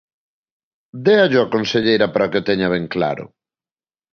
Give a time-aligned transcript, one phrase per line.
[1.05, 3.25] Déallo á conselleira para que o teña ben claro.